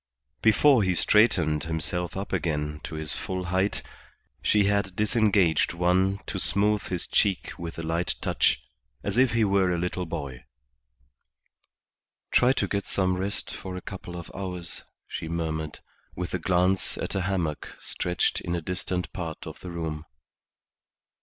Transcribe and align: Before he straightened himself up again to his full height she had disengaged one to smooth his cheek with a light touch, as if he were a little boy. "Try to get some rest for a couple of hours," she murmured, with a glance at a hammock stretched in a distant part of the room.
Before 0.41 0.81
he 0.81 0.95
straightened 0.95 1.65
himself 1.65 2.17
up 2.17 2.33
again 2.33 2.81
to 2.85 2.95
his 2.95 3.13
full 3.13 3.43
height 3.53 3.83
she 4.41 4.63
had 4.63 4.95
disengaged 4.95 5.75
one 5.75 6.17
to 6.25 6.39
smooth 6.39 6.81
his 6.87 7.05
cheek 7.05 7.51
with 7.59 7.77
a 7.77 7.83
light 7.83 8.15
touch, 8.19 8.59
as 9.03 9.19
if 9.19 9.33
he 9.33 9.43
were 9.45 9.71
a 9.71 9.77
little 9.77 10.07
boy. 10.07 10.43
"Try 12.31 12.51
to 12.51 12.67
get 12.67 12.87
some 12.87 13.15
rest 13.15 13.55
for 13.55 13.75
a 13.75 13.81
couple 13.81 14.17
of 14.17 14.31
hours," 14.33 14.81
she 15.07 15.27
murmured, 15.29 15.81
with 16.15 16.33
a 16.33 16.39
glance 16.39 16.97
at 16.97 17.13
a 17.13 17.21
hammock 17.21 17.75
stretched 17.79 18.41
in 18.41 18.55
a 18.55 18.59
distant 18.61 19.13
part 19.13 19.45
of 19.45 19.59
the 19.59 19.69
room. 19.69 20.05